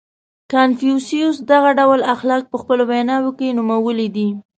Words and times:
•کنفوسیوس 0.53 1.37
دغه 1.51 1.69
ډول 1.79 1.99
اخلاق 2.13 2.43
په 2.51 2.57
خپلو 2.61 2.83
ویناوو 2.91 3.35
کې 3.39 3.55
نومولي 3.57 4.07
دي. 4.15 4.29